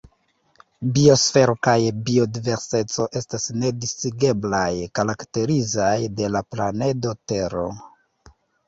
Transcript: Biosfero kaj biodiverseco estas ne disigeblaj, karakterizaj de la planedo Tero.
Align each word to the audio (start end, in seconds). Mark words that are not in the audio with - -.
Biosfero 0.95 1.53
kaj 1.67 1.75
biodiverseco 2.07 3.07
estas 3.23 3.47
ne 3.59 3.71
disigeblaj, 3.85 4.65
karakterizaj 5.01 5.95
de 6.23 6.35
la 6.39 6.47
planedo 6.55 7.19
Tero. 7.33 7.71